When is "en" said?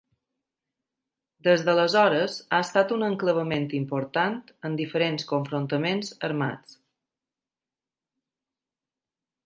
4.71-4.79